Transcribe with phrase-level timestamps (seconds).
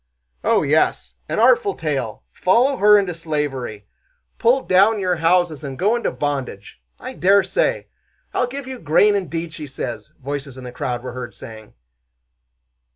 [0.43, 2.23] "Oh yes, an artful tale!
[2.31, 3.85] Follow her into slavery!
[4.39, 6.81] Pull down your houses and go into bondage!
[6.99, 7.85] I dare say!
[8.33, 11.75] 'I'll give you grain, indeed!' she says," voices in the crowd were heard saying.